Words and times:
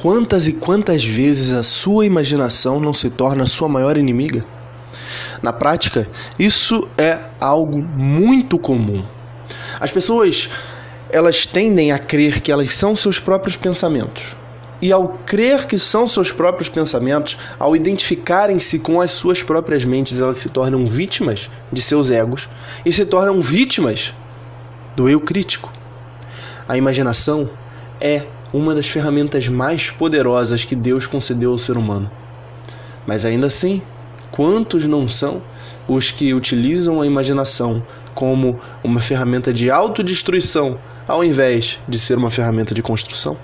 Quantas 0.00 0.48
e 0.48 0.54
quantas 0.54 1.04
vezes 1.04 1.52
a 1.52 1.62
sua 1.62 2.06
imaginação 2.06 2.80
não 2.80 2.94
se 2.94 3.10
torna 3.10 3.44
sua 3.44 3.68
maior 3.68 3.98
inimiga? 3.98 4.46
Na 5.42 5.52
prática, 5.52 6.08
isso 6.38 6.88
é 6.96 7.18
algo 7.38 7.82
muito 7.82 8.58
comum. 8.58 9.04
As 9.78 9.90
pessoas, 9.90 10.48
elas 11.10 11.44
tendem 11.44 11.92
a 11.92 11.98
crer 11.98 12.40
que 12.40 12.50
elas 12.50 12.70
são 12.70 12.96
seus 12.96 13.20
próprios 13.20 13.56
pensamentos. 13.56 14.38
E 14.80 14.90
ao 14.90 15.18
crer 15.26 15.66
que 15.66 15.78
são 15.78 16.08
seus 16.08 16.32
próprios 16.32 16.70
pensamentos, 16.70 17.36
ao 17.58 17.76
identificarem-se 17.76 18.78
com 18.78 19.02
as 19.02 19.10
suas 19.10 19.42
próprias 19.42 19.84
mentes, 19.84 20.18
elas 20.18 20.38
se 20.38 20.48
tornam 20.48 20.86
vítimas 20.86 21.50
de 21.70 21.82
seus 21.82 22.10
egos 22.10 22.48
e 22.86 22.90
se 22.90 23.04
tornam 23.04 23.42
vítimas 23.42 24.14
do 24.96 25.10
eu 25.10 25.20
crítico. 25.20 25.70
A 26.66 26.78
imaginação 26.78 27.50
é 28.00 28.24
uma 28.52 28.74
das 28.74 28.88
ferramentas 28.88 29.48
mais 29.48 29.90
poderosas 29.90 30.64
que 30.64 30.74
Deus 30.74 31.06
concedeu 31.06 31.52
ao 31.52 31.58
ser 31.58 31.76
humano. 31.76 32.10
Mas 33.06 33.24
ainda 33.24 33.46
assim, 33.46 33.82
quantos 34.30 34.86
não 34.86 35.06
são 35.06 35.42
os 35.88 36.10
que 36.10 36.34
utilizam 36.34 37.00
a 37.00 37.06
imaginação 37.06 37.82
como 38.14 38.58
uma 38.82 39.00
ferramenta 39.00 39.52
de 39.52 39.70
autodestruição 39.70 40.78
ao 41.06 41.24
invés 41.24 41.78
de 41.88 41.98
ser 41.98 42.16
uma 42.18 42.30
ferramenta 42.30 42.74
de 42.74 42.82
construção? 42.82 43.36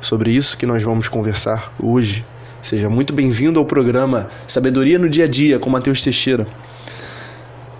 Sobre 0.00 0.30
isso 0.30 0.56
que 0.56 0.66
nós 0.66 0.82
vamos 0.82 1.08
conversar 1.08 1.72
hoje. 1.82 2.24
Seja 2.62 2.88
muito 2.88 3.12
bem-vindo 3.12 3.58
ao 3.58 3.64
programa 3.64 4.28
Sabedoria 4.46 4.98
no 4.98 5.08
Dia 5.08 5.24
a 5.24 5.28
Dia 5.28 5.58
com 5.58 5.70
Matheus 5.70 6.02
Teixeira. 6.02 6.46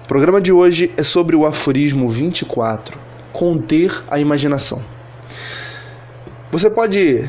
O 0.05 0.09
programa 0.09 0.41
de 0.41 0.53
hoje 0.53 0.91
é 0.97 1.03
sobre 1.03 1.35
o 1.35 1.45
aforismo 1.45 2.09
24, 2.09 2.99
conter 3.33 4.03
a 4.09 4.21
imaginação. 4.21 4.96
Você 6.51 6.71
pode, 6.71 7.29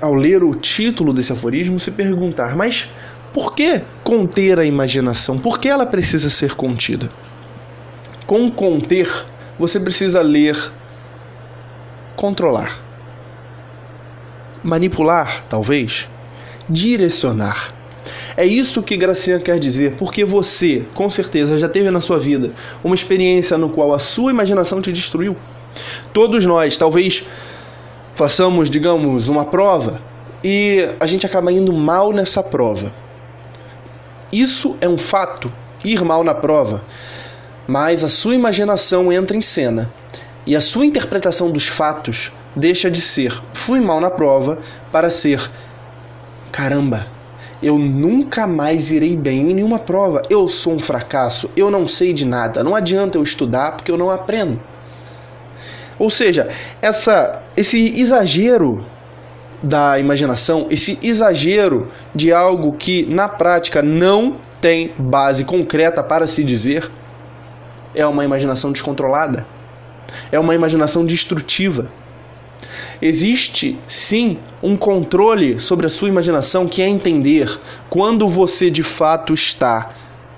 ao 0.00 0.14
ler 0.14 0.42
o 0.42 0.54
título 0.54 1.12
desse 1.12 1.32
aforismo, 1.32 1.78
se 1.80 1.90
perguntar: 1.90 2.56
mas 2.56 2.90
por 3.32 3.54
que 3.54 3.82
conter 4.02 4.58
a 4.58 4.64
imaginação? 4.64 5.38
Por 5.38 5.58
que 5.58 5.68
ela 5.68 5.86
precisa 5.86 6.30
ser 6.30 6.54
contida? 6.54 7.10
Com 8.26 8.50
conter, 8.50 9.10
você 9.58 9.80
precisa 9.80 10.20
ler, 10.20 10.56
controlar 12.16 12.88
manipular, 14.62 15.44
talvez, 15.48 16.08
direcionar. 16.68 17.74
É 18.36 18.46
isso 18.46 18.82
que 18.82 18.96
Gracian 18.96 19.40
quer 19.40 19.58
dizer, 19.58 19.94
porque 19.96 20.24
você, 20.24 20.86
com 20.94 21.10
certeza, 21.10 21.58
já 21.58 21.68
teve 21.68 21.90
na 21.90 22.00
sua 22.00 22.18
vida 22.18 22.52
uma 22.82 22.94
experiência 22.94 23.58
no 23.58 23.70
qual 23.70 23.92
a 23.92 23.98
sua 23.98 24.30
imaginação 24.30 24.80
te 24.80 24.92
destruiu. 24.92 25.36
Todos 26.12 26.46
nós, 26.46 26.76
talvez, 26.76 27.26
façamos, 28.18 28.68
digamos, 28.68 29.28
uma 29.28 29.44
prova 29.44 30.00
e 30.42 30.88
a 30.98 31.06
gente 31.06 31.24
acaba 31.24 31.52
indo 31.52 31.72
mal 31.72 32.12
nessa 32.12 32.42
prova. 32.42 32.92
Isso 34.32 34.76
é 34.80 34.88
um 34.88 34.98
fato, 34.98 35.52
ir 35.84 36.04
mal 36.04 36.24
na 36.24 36.34
prova, 36.34 36.82
mas 37.68 38.02
a 38.02 38.08
sua 38.08 38.34
imaginação 38.34 39.12
entra 39.12 39.36
em 39.36 39.40
cena 39.40 39.88
e 40.44 40.56
a 40.56 40.60
sua 40.60 40.84
interpretação 40.84 41.52
dos 41.52 41.68
fatos 41.68 42.32
deixa 42.56 42.90
de 42.90 43.00
ser 43.00 43.40
fui 43.52 43.80
mal 43.80 44.00
na 44.00 44.10
prova 44.10 44.58
para 44.90 45.10
ser 45.10 45.48
caramba, 46.50 47.06
eu 47.62 47.78
nunca 47.78 48.48
mais 48.48 48.90
irei 48.90 49.16
bem 49.16 49.50
em 49.50 49.54
nenhuma 49.54 49.78
prova. 49.78 50.22
Eu 50.28 50.48
sou 50.48 50.74
um 50.74 50.78
fracasso, 50.78 51.50
eu 51.56 51.70
não 51.70 51.86
sei 51.86 52.12
de 52.12 52.24
nada. 52.24 52.62
Não 52.62 52.74
adianta 52.74 53.18
eu 53.18 53.22
estudar 53.22 53.72
porque 53.72 53.90
eu 53.90 53.98
não 53.98 54.10
aprendo. 54.10 54.60
Ou 55.98 56.10
seja, 56.10 56.48
essa, 56.80 57.42
esse 57.56 58.00
exagero 58.00 58.84
da 59.62 59.98
imaginação, 59.98 60.66
esse 60.70 60.98
exagero 61.02 61.90
de 62.14 62.32
algo 62.32 62.72
que 62.72 63.04
na 63.06 63.28
prática 63.28 63.82
não 63.82 64.36
tem 64.60 64.92
base 64.96 65.44
concreta 65.44 66.02
para 66.02 66.26
se 66.26 66.44
dizer, 66.44 66.90
é 67.94 68.06
uma 68.06 68.24
imaginação 68.24 68.70
descontrolada. 68.70 69.46
É 70.30 70.38
uma 70.38 70.54
imaginação 70.54 71.04
destrutiva. 71.04 71.90
Existe 73.00 73.78
sim 73.86 74.38
um 74.62 74.76
controle 74.76 75.60
sobre 75.60 75.86
a 75.86 75.88
sua 75.88 76.08
imaginação 76.08 76.66
que 76.66 76.82
é 76.82 76.88
entender 76.88 77.60
quando 77.88 78.26
você 78.26 78.70
de 78.70 78.82
fato 78.82 79.32
está 79.32 79.90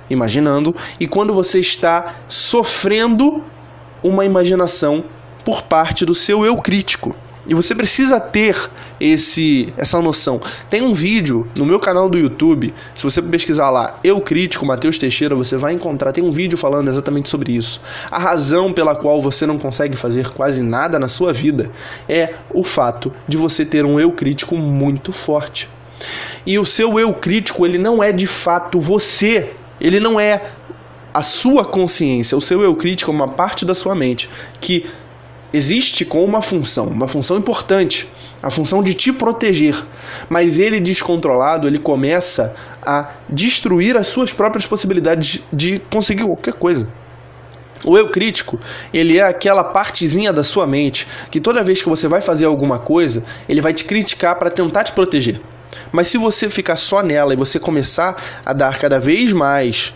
imaginando 0.08 0.74
e 0.98 1.06
quando 1.06 1.32
você 1.32 1.60
está 1.60 2.16
sofrendo 2.28 3.42
uma 4.02 4.24
imaginação 4.24 5.04
por 5.44 5.62
parte 5.62 6.04
do 6.04 6.14
seu 6.14 6.44
eu 6.44 6.56
crítico. 6.56 7.14
E 7.46 7.54
você 7.54 7.74
precisa 7.74 8.20
ter 8.20 8.70
esse 9.00 9.72
essa 9.76 10.00
noção. 10.00 10.40
Tem 10.68 10.82
um 10.82 10.92
vídeo 10.92 11.48
no 11.56 11.64
meu 11.64 11.80
canal 11.80 12.08
do 12.08 12.18
YouTube, 12.18 12.72
se 12.94 13.02
você 13.02 13.22
pesquisar 13.22 13.70
lá, 13.70 13.98
Eu 14.04 14.20
Crítico, 14.20 14.66
Matheus 14.66 14.98
Teixeira, 14.98 15.34
você 15.34 15.56
vai 15.56 15.72
encontrar, 15.72 16.12
tem 16.12 16.22
um 16.22 16.30
vídeo 16.30 16.58
falando 16.58 16.88
exatamente 16.88 17.28
sobre 17.28 17.52
isso. 17.52 17.80
A 18.10 18.18
razão 18.18 18.72
pela 18.72 18.94
qual 18.94 19.20
você 19.22 19.46
não 19.46 19.58
consegue 19.58 19.96
fazer 19.96 20.28
quase 20.30 20.62
nada 20.62 20.98
na 20.98 21.08
sua 21.08 21.32
vida 21.32 21.70
é 22.08 22.34
o 22.52 22.62
fato 22.62 23.12
de 23.26 23.38
você 23.38 23.64
ter 23.64 23.86
um 23.86 23.98
eu 23.98 24.12
crítico 24.12 24.54
muito 24.56 25.10
forte. 25.10 25.68
E 26.46 26.58
o 26.58 26.64
seu 26.64 27.00
eu 27.00 27.12
crítico, 27.12 27.64
ele 27.64 27.78
não 27.78 28.02
é 28.02 28.12
de 28.12 28.26
fato 28.26 28.78
você, 28.78 29.50
ele 29.80 29.98
não 29.98 30.20
é 30.20 30.42
a 31.12 31.22
sua 31.22 31.64
consciência, 31.64 32.36
o 32.36 32.40
seu 32.40 32.62
eu 32.62 32.74
crítico 32.76 33.10
é 33.10 33.14
uma 33.14 33.28
parte 33.28 33.64
da 33.64 33.74
sua 33.74 33.94
mente 33.94 34.30
que 34.60 34.86
existe 35.52 36.04
com 36.04 36.24
uma 36.24 36.42
função, 36.42 36.86
uma 36.86 37.08
função 37.08 37.36
importante, 37.36 38.08
a 38.42 38.50
função 38.50 38.82
de 38.82 38.94
te 38.94 39.12
proteger. 39.12 39.84
Mas 40.28 40.58
ele 40.58 40.80
descontrolado, 40.80 41.66
ele 41.66 41.78
começa 41.78 42.54
a 42.82 43.10
destruir 43.28 43.96
as 43.96 44.06
suas 44.06 44.32
próprias 44.32 44.66
possibilidades 44.66 45.42
de 45.52 45.78
conseguir 45.90 46.24
qualquer 46.24 46.54
coisa. 46.54 46.88
O 47.84 47.96
eu 47.96 48.08
crítico, 48.10 48.60
ele 48.92 49.18
é 49.18 49.22
aquela 49.22 49.64
partezinha 49.64 50.32
da 50.32 50.42
sua 50.42 50.66
mente 50.66 51.06
que 51.30 51.40
toda 51.40 51.62
vez 51.62 51.82
que 51.82 51.88
você 51.88 52.06
vai 52.06 52.20
fazer 52.20 52.44
alguma 52.44 52.78
coisa, 52.78 53.24
ele 53.48 53.62
vai 53.62 53.72
te 53.72 53.84
criticar 53.84 54.36
para 54.38 54.50
tentar 54.50 54.84
te 54.84 54.92
proteger. 54.92 55.40
Mas 55.90 56.08
se 56.08 56.18
você 56.18 56.50
ficar 56.50 56.76
só 56.76 57.02
nela 57.02 57.32
e 57.32 57.36
você 57.36 57.58
começar 57.58 58.16
a 58.44 58.52
dar 58.52 58.78
cada 58.78 58.98
vez 58.98 59.32
mais 59.32 59.94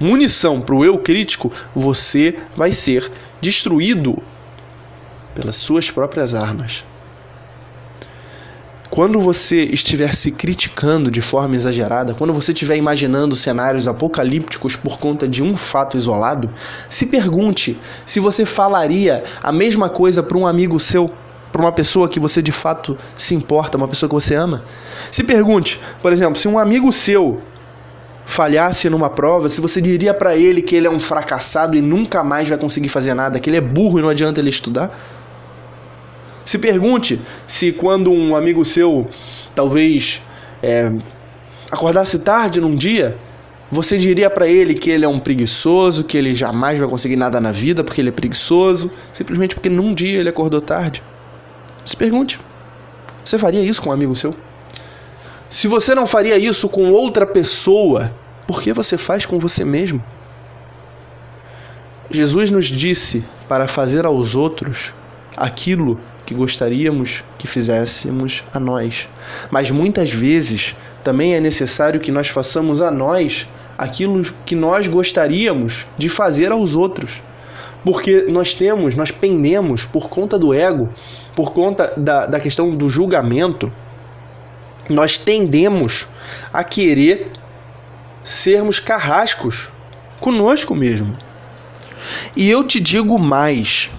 munição 0.00 0.60
para 0.60 0.74
o 0.74 0.84
eu 0.84 0.98
crítico, 0.98 1.52
você 1.74 2.36
vai 2.56 2.72
ser 2.72 3.10
destruído 3.40 4.22
pelas 5.34 5.56
suas 5.56 5.90
próprias 5.90 6.34
armas. 6.34 6.84
Quando 8.94 9.18
você 9.18 9.62
estiver 9.62 10.14
se 10.14 10.30
criticando 10.30 11.10
de 11.10 11.20
forma 11.20 11.56
exagerada, 11.56 12.14
quando 12.14 12.32
você 12.32 12.52
estiver 12.52 12.76
imaginando 12.76 13.34
cenários 13.34 13.88
apocalípticos 13.88 14.76
por 14.76 14.98
conta 14.98 15.26
de 15.26 15.42
um 15.42 15.56
fato 15.56 15.96
isolado, 15.96 16.48
se 16.88 17.04
pergunte 17.04 17.76
se 18.06 18.20
você 18.20 18.46
falaria 18.46 19.24
a 19.42 19.50
mesma 19.50 19.88
coisa 19.88 20.22
para 20.22 20.38
um 20.38 20.46
amigo 20.46 20.78
seu, 20.78 21.10
para 21.50 21.60
uma 21.60 21.72
pessoa 21.72 22.08
que 22.08 22.20
você 22.20 22.40
de 22.40 22.52
fato 22.52 22.96
se 23.16 23.34
importa, 23.34 23.76
uma 23.76 23.88
pessoa 23.88 24.08
que 24.08 24.14
você 24.14 24.36
ama. 24.36 24.62
Se 25.10 25.24
pergunte, 25.24 25.80
por 26.00 26.12
exemplo, 26.12 26.38
se 26.38 26.46
um 26.46 26.56
amigo 26.56 26.92
seu 26.92 27.42
falhasse 28.26 28.88
numa 28.88 29.10
prova, 29.10 29.48
se 29.48 29.60
você 29.60 29.80
diria 29.80 30.14
para 30.14 30.36
ele 30.36 30.62
que 30.62 30.76
ele 30.76 30.86
é 30.86 30.90
um 30.90 31.00
fracassado 31.00 31.76
e 31.76 31.82
nunca 31.82 32.22
mais 32.22 32.48
vai 32.48 32.58
conseguir 32.58 32.88
fazer 32.88 33.14
nada, 33.14 33.40
que 33.40 33.50
ele 33.50 33.56
é 33.56 33.60
burro 33.60 33.98
e 33.98 34.02
não 34.02 34.08
adianta 34.08 34.40
ele 34.40 34.50
estudar? 34.50 35.23
Se 36.44 36.58
pergunte 36.58 37.20
se 37.46 37.72
quando 37.72 38.12
um 38.12 38.36
amigo 38.36 38.64
seu 38.64 39.08
talvez 39.54 40.20
é, 40.62 40.92
acordasse 41.70 42.18
tarde 42.18 42.60
num 42.60 42.74
dia, 42.74 43.16
você 43.70 43.96
diria 43.96 44.28
para 44.28 44.46
ele 44.46 44.74
que 44.74 44.90
ele 44.90 45.04
é 45.04 45.08
um 45.08 45.18
preguiçoso, 45.18 46.04
que 46.04 46.16
ele 46.16 46.34
jamais 46.34 46.78
vai 46.78 46.88
conseguir 46.88 47.16
nada 47.16 47.40
na 47.40 47.50
vida 47.50 47.82
porque 47.82 48.00
ele 48.00 48.10
é 48.10 48.12
preguiçoso, 48.12 48.90
simplesmente 49.12 49.54
porque 49.54 49.70
num 49.70 49.94
dia 49.94 50.20
ele 50.20 50.28
acordou 50.28 50.60
tarde. 50.60 51.02
Se 51.84 51.96
pergunte: 51.96 52.38
você 53.24 53.38
faria 53.38 53.62
isso 53.62 53.80
com 53.80 53.90
um 53.90 53.92
amigo 53.92 54.14
seu? 54.14 54.34
Se 55.48 55.66
você 55.66 55.94
não 55.94 56.06
faria 56.06 56.36
isso 56.36 56.68
com 56.68 56.90
outra 56.90 57.26
pessoa, 57.26 58.12
por 58.46 58.60
que 58.60 58.72
você 58.72 58.98
faz 58.98 59.24
com 59.24 59.38
você 59.38 59.64
mesmo? 59.64 60.02
Jesus 62.10 62.50
nos 62.50 62.66
disse 62.66 63.24
para 63.48 63.66
fazer 63.66 64.04
aos 64.04 64.34
outros 64.34 64.92
aquilo 65.36 65.98
que 66.24 66.34
gostaríamos 66.34 67.22
que 67.38 67.46
fizéssemos 67.46 68.44
a 68.52 68.58
nós. 68.58 69.08
Mas 69.50 69.70
muitas 69.70 70.10
vezes 70.10 70.74
também 71.02 71.34
é 71.34 71.40
necessário 71.40 72.00
que 72.00 72.10
nós 72.10 72.28
façamos 72.28 72.80
a 72.80 72.90
nós 72.90 73.48
aquilo 73.76 74.22
que 74.46 74.54
nós 74.54 74.88
gostaríamos 74.88 75.86
de 75.98 76.08
fazer 76.08 76.52
aos 76.52 76.74
outros. 76.74 77.22
Porque 77.84 78.22
nós 78.28 78.54
temos, 78.54 78.94
nós 78.94 79.10
pendemos 79.10 79.84
por 79.84 80.08
conta 80.08 80.38
do 80.38 80.54
ego, 80.54 80.88
por 81.36 81.52
conta 81.52 81.92
da, 81.96 82.24
da 82.24 82.40
questão 82.40 82.74
do 82.74 82.88
julgamento, 82.88 83.70
nós 84.88 85.18
tendemos 85.18 86.06
a 86.52 86.64
querer 86.64 87.30
sermos 88.22 88.78
carrascos 88.80 89.68
conosco 90.18 90.74
mesmo. 90.74 91.16
E 92.34 92.50
eu 92.50 92.64
te 92.64 92.80
digo 92.80 93.18
mais: 93.18 93.90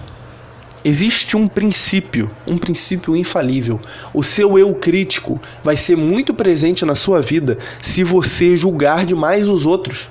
Existe 0.88 1.36
um 1.36 1.48
princípio, 1.48 2.30
um 2.46 2.56
princípio 2.56 3.16
infalível. 3.16 3.80
O 4.14 4.22
seu 4.22 4.56
eu 4.56 4.72
crítico 4.72 5.40
vai 5.64 5.76
ser 5.76 5.96
muito 5.96 6.32
presente 6.32 6.84
na 6.84 6.94
sua 6.94 7.20
vida 7.20 7.58
se 7.82 8.04
você 8.04 8.56
julgar 8.56 9.04
demais 9.04 9.48
os 9.48 9.66
outros. 9.66 10.08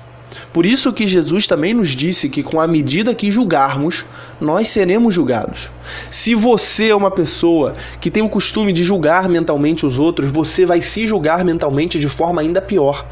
Por 0.52 0.66
isso 0.66 0.92
que 0.92 1.08
Jesus 1.08 1.46
também 1.46 1.72
nos 1.72 1.96
disse 1.96 2.28
que 2.28 2.42
com 2.42 2.60
a 2.60 2.66
medida 2.66 3.14
que 3.14 3.32
julgarmos, 3.32 4.04
nós 4.38 4.68
seremos 4.68 5.14
julgados. 5.14 5.70
Se 6.10 6.34
você 6.34 6.90
é 6.90 6.94
uma 6.94 7.10
pessoa 7.10 7.74
que 7.98 8.10
tem 8.10 8.22
o 8.22 8.28
costume 8.28 8.70
de 8.70 8.84
julgar 8.84 9.30
mentalmente 9.30 9.86
os 9.86 9.98
outros, 9.98 10.28
você 10.28 10.66
vai 10.66 10.82
se 10.82 11.06
julgar 11.06 11.42
mentalmente 11.42 11.98
de 11.98 12.06
forma 12.06 12.42
ainda 12.42 12.60
pior. 12.60 13.06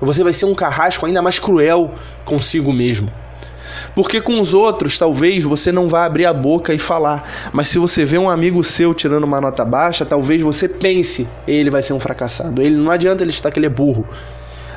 Você 0.00 0.22
vai 0.22 0.32
ser 0.32 0.44
um 0.44 0.54
carrasco 0.54 1.04
ainda 1.04 1.20
mais 1.20 1.40
cruel 1.40 1.96
consigo 2.24 2.72
mesmo. 2.72 3.10
Porque 3.94 4.20
com 4.20 4.40
os 4.40 4.54
outros, 4.54 4.98
talvez 4.98 5.44
você 5.44 5.72
não 5.72 5.88
vá 5.88 6.04
abrir 6.04 6.26
a 6.26 6.32
boca 6.32 6.74
e 6.74 6.78
falar. 6.78 7.50
Mas 7.52 7.68
se 7.68 7.78
você 7.78 8.04
vê 8.04 8.18
um 8.18 8.30
amigo 8.30 8.62
seu 8.62 8.94
tirando 8.94 9.24
uma 9.24 9.40
nota 9.40 9.64
baixa, 9.64 10.04
talvez 10.04 10.42
você 10.42 10.68
pense, 10.68 11.28
ele 11.46 11.70
vai 11.70 11.82
ser 11.82 11.92
um 11.92 12.00
fracassado. 12.00 12.62
Ele 12.62 12.76
não 12.76 12.90
adianta 12.90 13.22
ele 13.22 13.30
estar 13.30 13.50
que 13.50 13.58
ele 13.58 13.66
é 13.66 13.70
burro. 13.70 14.06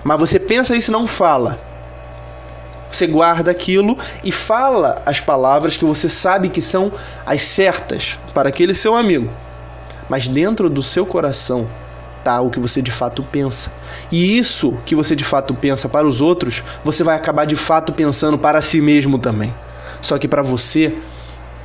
Mas 0.03 0.19
você 0.19 0.39
pensa 0.39 0.75
isso 0.75 0.91
e 0.91 0.93
não 0.93 1.07
fala. 1.07 1.59
Você 2.91 3.07
guarda 3.07 3.51
aquilo 3.51 3.97
e 4.23 4.31
fala 4.31 5.01
as 5.05 5.19
palavras 5.19 5.77
que 5.77 5.85
você 5.85 6.09
sabe 6.09 6.49
que 6.49 6.61
são 6.61 6.91
as 7.25 7.41
certas 7.41 8.19
para 8.33 8.49
aquele 8.49 8.73
seu 8.73 8.95
amigo. 8.95 9.29
Mas 10.09 10.27
dentro 10.27 10.69
do 10.69 10.83
seu 10.83 11.05
coração 11.05 11.69
o 12.41 12.49
que 12.49 12.59
você 12.59 12.81
de 12.81 12.91
fato 12.91 13.23
pensa. 13.23 13.71
E 14.11 14.37
isso 14.37 14.77
que 14.85 14.95
você 14.95 15.15
de 15.15 15.23
fato 15.23 15.53
pensa 15.55 15.89
para 15.89 16.07
os 16.07 16.21
outros, 16.21 16.63
você 16.83 17.03
vai 17.03 17.15
acabar 17.15 17.45
de 17.45 17.55
fato 17.55 17.91
pensando 17.91 18.37
para 18.37 18.61
si 18.61 18.79
mesmo 18.79 19.17
também. 19.17 19.53
Só 20.01 20.17
que 20.17 20.27
para 20.27 20.41
você 20.41 20.95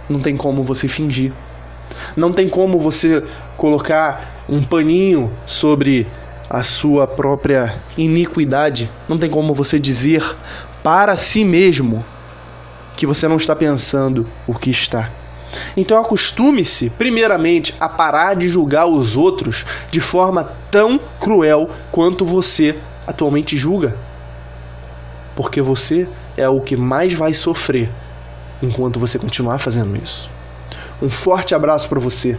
não 0.09 0.21
tem 0.21 0.37
como 0.37 0.63
você 0.63 0.89
fingir. 0.89 1.33
Não 2.17 2.33
tem 2.33 2.49
como 2.49 2.79
você 2.79 3.23
colocar 3.57 4.45
um 4.49 4.63
paninho 4.63 5.31
sobre 5.45 6.07
a 6.49 6.63
sua 6.63 7.07
própria 7.07 7.81
iniquidade. 7.97 8.91
Não 9.09 9.19
tem 9.19 9.29
como 9.29 9.55
você 9.55 9.79
dizer 9.79 10.23
para 10.83 11.17
si 11.17 11.45
mesmo 11.45 12.05
que 12.97 13.07
você 13.07 13.29
não 13.29 13.37
está 13.37 13.55
pensando 13.55 14.27
o 14.47 14.55
que 14.55 14.71
está. 14.71 15.11
Então 15.77 15.99
acostume-se, 15.99 16.91
primeiramente, 16.91 17.75
a 17.79 17.89
parar 17.89 18.35
de 18.35 18.49
julgar 18.49 18.87
os 18.87 19.17
outros 19.17 19.65
de 19.91 20.01
forma 20.01 20.53
tão 20.71 20.99
cruel 21.21 21.71
quanto 21.91 22.25
você 22.25 22.79
atualmente 23.07 23.57
julga. 23.57 23.97
Porque 25.35 25.61
você 25.61 26.09
é 26.37 26.49
o 26.49 26.61
que 26.61 26.77
mais 26.77 27.13
vai 27.13 27.33
sofrer 27.33 27.91
enquanto 28.63 28.99
você 28.99 29.19
continuar 29.19 29.59
fazendo 29.59 29.97
isso. 29.97 30.31
Um 31.01 31.11
forte 31.11 31.55
abraço 31.55 31.89
para 31.89 32.01
você. 32.01 32.39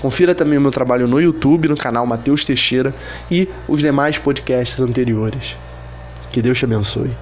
Confira 0.00 0.34
também 0.34 0.56
o 0.56 0.60
meu 0.60 0.70
trabalho 0.70 1.06
no 1.06 1.20
YouTube, 1.20 1.68
no 1.68 1.76
canal 1.76 2.06
Mateus 2.06 2.44
Teixeira 2.44 2.94
e 3.30 3.48
os 3.68 3.80
demais 3.80 4.16
podcasts 4.16 4.80
anteriores. 4.80 5.56
Que 6.32 6.40
Deus 6.40 6.58
te 6.58 6.64
abençoe. 6.64 7.14